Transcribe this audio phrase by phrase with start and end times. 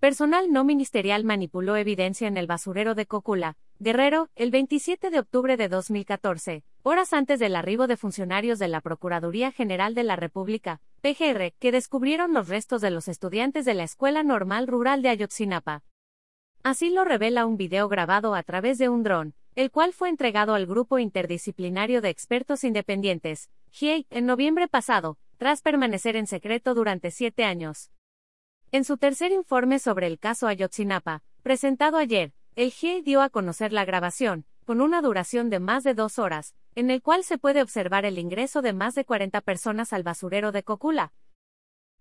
[0.00, 5.56] Personal no ministerial manipuló evidencia en el basurero de Cocula, Guerrero, el 27 de octubre
[5.56, 10.80] de 2014, horas antes del arribo de funcionarios de la Procuraduría General de la República,
[11.00, 15.82] PGR, que descubrieron los restos de los estudiantes de la Escuela Normal Rural de Ayotzinapa.
[16.62, 20.54] Así lo revela un video grabado a través de un dron, el cual fue entregado
[20.54, 27.10] al Grupo Interdisciplinario de Expertos Independientes, GIEI, en noviembre pasado, tras permanecer en secreto durante
[27.10, 27.90] siete años.
[28.70, 33.72] En su tercer informe sobre el caso Ayotzinapa, presentado ayer, el GIEI dio a conocer
[33.72, 37.62] la grabación, con una duración de más de dos horas, en el cual se puede
[37.62, 41.14] observar el ingreso de más de 40 personas al basurero de Cocula.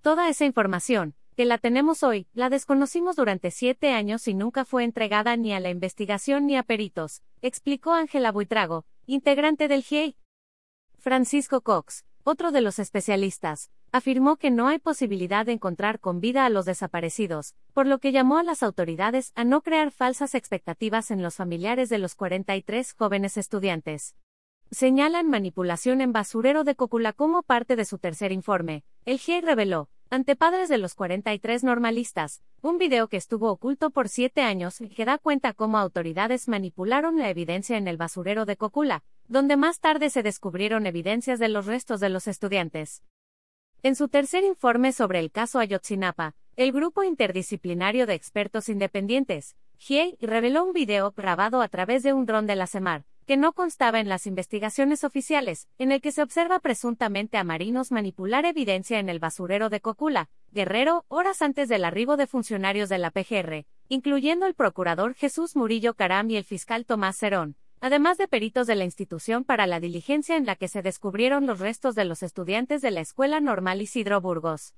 [0.00, 4.84] Toda esa información, que la tenemos hoy, la desconocimos durante siete años y nunca fue
[4.84, 10.16] entregada ni a la investigación ni a peritos, explicó Ángela Buitrago, integrante del GIEI.
[10.96, 16.44] Francisco Cox, otro de los especialistas, afirmó que no hay posibilidad de encontrar con vida
[16.44, 21.12] a los desaparecidos, por lo que llamó a las autoridades a no crear falsas expectativas
[21.12, 24.16] en los familiares de los 43 jóvenes estudiantes.
[24.72, 28.82] Señalan manipulación en basurero de Cocula como parte de su tercer informe.
[29.04, 34.08] El GIE reveló, ante padres de los 43 normalistas, un video que estuvo oculto por
[34.08, 38.56] siete años y que da cuenta cómo autoridades manipularon la evidencia en el basurero de
[38.56, 43.04] Cocula, donde más tarde se descubrieron evidencias de los restos de los estudiantes.
[43.84, 50.16] En su tercer informe sobre el caso Ayotzinapa, el Grupo Interdisciplinario de Expertos Independientes, GIEI,
[50.22, 54.00] reveló un video grabado a través de un dron de la CEMAR, que no constaba
[54.00, 59.10] en las investigaciones oficiales, en el que se observa presuntamente a marinos manipular evidencia en
[59.10, 64.46] el basurero de Cocula, Guerrero, horas antes del arribo de funcionarios de la PGR, incluyendo
[64.46, 68.84] el procurador Jesús Murillo Caram y el fiscal Tomás Cerón, además de peritos de la
[68.84, 72.90] institución para la diligencia en la que se descubrieron los restos de los estudiantes de
[72.90, 74.72] la Escuela Normal Isidro Burgos.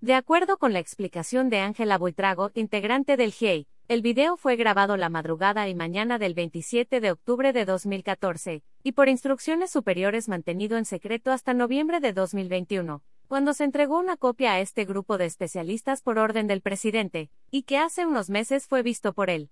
[0.00, 4.96] De acuerdo con la explicación de Ángela Buitrago, integrante del GIEI, el video fue grabado
[4.96, 10.78] la madrugada y mañana del 27 de octubre de 2014, y por instrucciones superiores mantenido
[10.78, 15.26] en secreto hasta noviembre de 2021, cuando se entregó una copia a este grupo de
[15.26, 19.50] especialistas por orden del presidente, y que hace unos meses fue visto por él.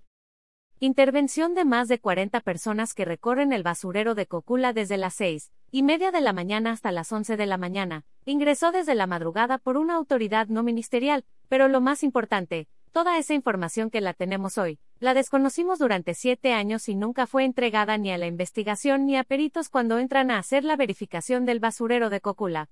[0.80, 5.50] Intervención de más de 40 personas que recorren el basurero de Cocula desde las 6
[5.72, 8.04] y media de la mañana hasta las 11 de la mañana.
[8.24, 13.34] Ingresó desde la madrugada por una autoridad no ministerial, pero lo más importante, toda esa
[13.34, 18.12] información que la tenemos hoy, la desconocimos durante siete años y nunca fue entregada ni
[18.12, 22.20] a la investigación ni a peritos cuando entran a hacer la verificación del basurero de
[22.20, 22.68] Cocula.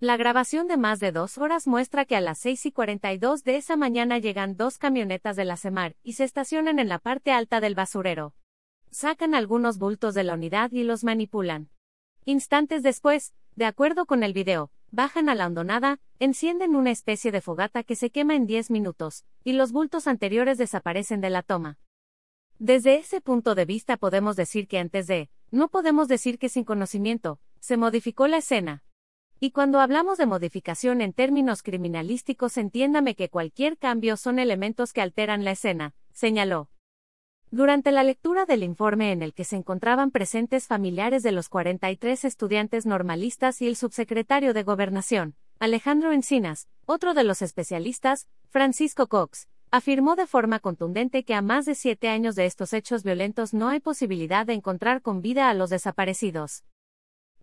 [0.00, 3.56] La grabación de más de dos horas muestra que a las 6 y 42 de
[3.56, 7.60] esa mañana llegan dos camionetas de la CEMAR y se estacionan en la parte alta
[7.60, 8.32] del basurero.
[8.92, 11.68] Sacan algunos bultos de la unidad y los manipulan.
[12.24, 17.40] Instantes después, de acuerdo con el video, bajan a la hondonada, encienden una especie de
[17.40, 21.76] fogata que se quema en 10 minutos, y los bultos anteriores desaparecen de la toma.
[22.60, 26.62] Desde ese punto de vista podemos decir que antes de, no podemos decir que sin
[26.62, 28.84] conocimiento, se modificó la escena,
[29.40, 35.00] y cuando hablamos de modificación en términos criminalísticos, entiéndame que cualquier cambio son elementos que
[35.00, 36.68] alteran la escena, señaló.
[37.50, 42.24] Durante la lectura del informe en el que se encontraban presentes familiares de los 43
[42.24, 49.48] estudiantes normalistas y el subsecretario de Gobernación, Alejandro Encinas, otro de los especialistas, Francisco Cox,
[49.70, 53.68] afirmó de forma contundente que a más de siete años de estos hechos violentos no
[53.68, 56.64] hay posibilidad de encontrar con vida a los desaparecidos.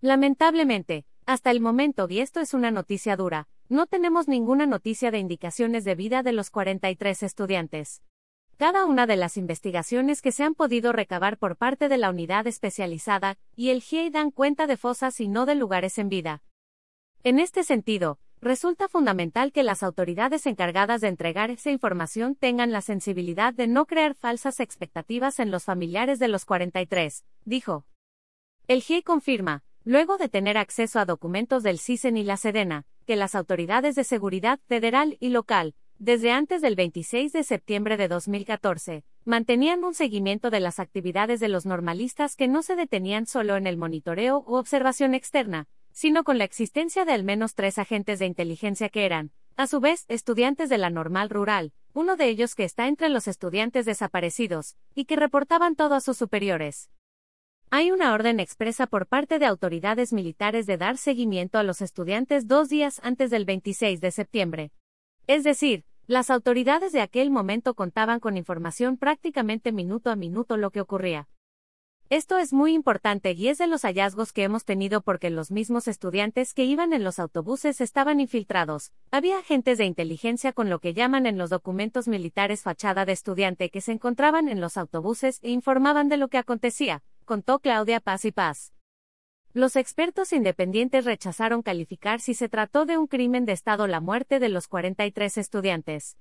[0.02, 5.18] Lamentablemente, hasta el momento, y esto es una noticia dura, no tenemos ninguna noticia de
[5.18, 8.04] indicaciones de vida de los 43 estudiantes.
[8.58, 12.48] Cada una de las investigaciones que se han podido recabar por parte de la unidad
[12.48, 16.42] especializada y el GIEI dan cuenta de fosas y no de lugares en vida.
[17.24, 22.82] En este sentido, resulta fundamental que las autoridades encargadas de entregar esa información tengan la
[22.82, 27.86] sensibilidad de no crear falsas expectativas en los familiares de los 43, dijo.
[28.68, 33.16] El GIEI confirma, luego de tener acceso a documentos del CISEN y la Sedena, que
[33.16, 39.06] las autoridades de seguridad federal y local, desde antes del 26 de septiembre de 2014,
[39.26, 43.68] mantenían un seguimiento de las actividades de los normalistas que no se detenían solo en
[43.68, 48.26] el monitoreo u observación externa, sino con la existencia de al menos tres agentes de
[48.26, 52.66] inteligencia que eran, a su vez, estudiantes de la normal rural, uno de ellos que
[52.66, 56.90] está entre los estudiantes desaparecidos, y que reportaban todo a sus superiores.
[57.72, 62.48] Hay una orden expresa por parte de autoridades militares de dar seguimiento a los estudiantes
[62.48, 64.72] dos días antes del 26 de septiembre.
[65.28, 70.70] Es decir, las autoridades de aquel momento contaban con información prácticamente minuto a minuto lo
[70.70, 71.28] que ocurría.
[72.12, 75.88] Esto es muy importante y es de los hallazgos que hemos tenido porque los mismos
[75.88, 78.92] estudiantes que iban en los autobuses estaban infiltrados.
[79.10, 83.72] Había agentes de inteligencia con lo que llaman en los documentos militares fachada de estudiante
[83.72, 88.24] que se encontraban en los autobuses e informaban de lo que acontecía, contó Claudia Paz
[88.24, 88.72] y Paz.
[89.54, 94.40] Los expertos independientes rechazaron calificar si se trató de un crimen de Estado la muerte
[94.40, 96.18] de los 43 estudiantes.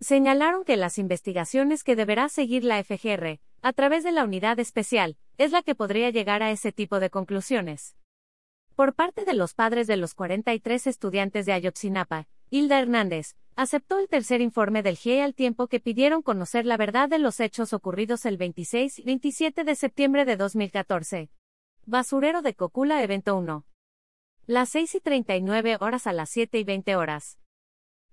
[0.00, 5.16] Señalaron que las investigaciones que deberá seguir la FGR, a través de la unidad especial,
[5.38, 7.96] es la que podría llegar a ese tipo de conclusiones.
[8.74, 14.08] Por parte de los padres de los 43 estudiantes de Ayotzinapa, Hilda Hernández, aceptó el
[14.08, 18.26] tercer informe del GIE al tiempo que pidieron conocer la verdad de los hechos ocurridos
[18.26, 21.30] el 26 y 27 de septiembre de 2014.
[21.86, 23.64] Basurero de Cocula Evento 1.
[24.44, 27.38] Las 6 y 39 horas a las 7 y 20 horas.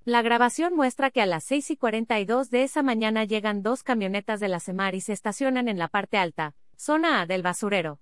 [0.06, 4.40] La grabación muestra que a las 6 y 42 de esa mañana llegan dos camionetas
[4.40, 8.00] de la CEMAR y se estacionan en la parte alta, zona A del basurero.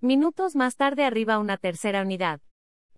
[0.00, 2.40] Minutos más tarde arriba una tercera unidad.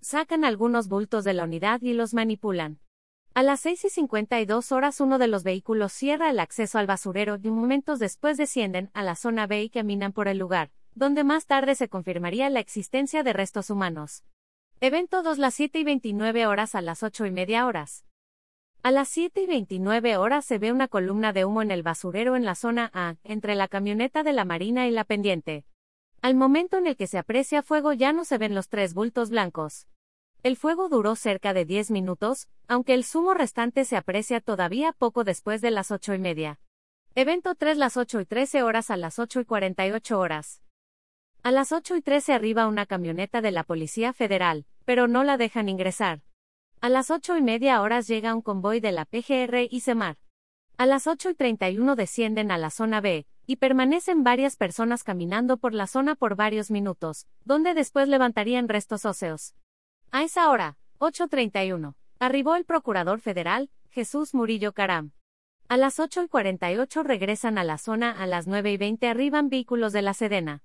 [0.09, 2.79] Sacan algunos bultos de la unidad y los manipulan.
[3.35, 7.39] A las 6 y 52 horas uno de los vehículos cierra el acceso al basurero
[7.43, 11.47] y momentos después descienden a la zona B y caminan por el lugar, donde más
[11.47, 14.23] tarde se confirmaría la existencia de restos humanos.
[14.81, 18.05] Evento 2 las 7 y 29 horas a las 8 y media horas.
[18.85, 22.37] A las 7 y 29 horas se ve una columna de humo en el basurero
[22.37, 25.65] en la zona A, entre la camioneta de la Marina y la pendiente.
[26.23, 29.31] Al momento en el que se aprecia fuego ya no se ven los tres bultos
[29.31, 29.89] blancos.
[30.47, 35.25] El fuego duró cerca de 10 minutos, aunque el zumo restante se aprecia todavía poco
[35.25, 36.61] después de las 8 y media.
[37.17, 40.63] Evento 3 las 8 y 13 horas a las 8 y 48 horas.
[41.43, 45.37] A las 8 y 13 arriba una camioneta de la Policía Federal, pero no la
[45.37, 46.23] dejan ingresar.
[46.81, 50.17] A las ocho y media horas llega un convoy de la PGR y CEMAR.
[50.77, 55.57] A las ocho y 31 descienden a la zona B, y permanecen varias personas caminando
[55.57, 59.57] por la zona por varios minutos, donde después levantarían restos óseos.
[60.17, 65.13] A esa hora, 8.31, arribó el procurador federal, Jesús Murillo Caram.
[65.69, 69.51] A las 8 y 48 regresan a la zona, a las 9 y 20 arriban
[69.51, 70.63] vehículos de la Sedena.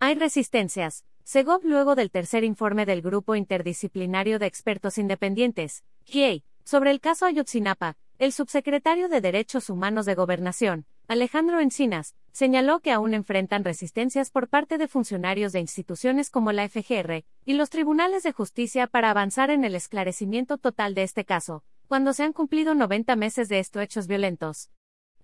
[0.00, 6.90] Hay resistencias, Segov luego del tercer informe del Grupo Interdisciplinario de Expertos Independientes, GIEI, sobre
[6.90, 13.14] el caso Ayotzinapa, el subsecretario de Derechos Humanos de Gobernación, Alejandro Encinas, señaló que aún
[13.14, 18.32] enfrentan resistencias por parte de funcionarios de instituciones como la FGR y los tribunales de
[18.32, 23.16] justicia para avanzar en el esclarecimiento total de este caso, cuando se han cumplido 90
[23.16, 24.70] meses de estos hechos violentos.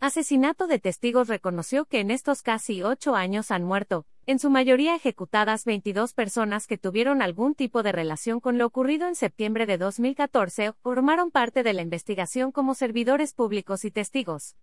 [0.01, 4.97] Asesinato de testigos reconoció que en estos casi ocho años han muerto, en su mayoría
[4.97, 9.77] ejecutadas 22 personas que tuvieron algún tipo de relación con lo ocurrido en septiembre de
[9.77, 14.57] 2014 formaron parte de la investigación como servidores públicos y testigos.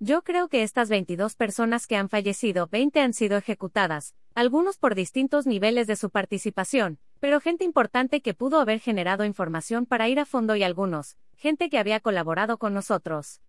[0.00, 4.94] Yo creo que estas 22 personas que han fallecido, 20 han sido ejecutadas, algunos por
[4.94, 10.20] distintos niveles de su participación, pero gente importante que pudo haber generado información para ir
[10.20, 13.42] a fondo y algunos, gente que había colaborado con nosotros.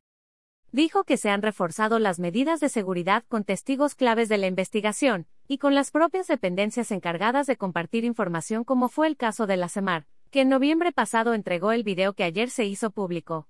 [0.71, 5.27] Dijo que se han reforzado las medidas de seguridad con testigos claves de la investigación,
[5.47, 9.69] y con las propias dependencias encargadas de compartir información como fue el caso de la
[9.69, 13.47] CEMAR, que en noviembre pasado entregó el video que ayer se hizo público.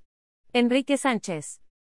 [0.51, 1.61] Enrique Sánchez.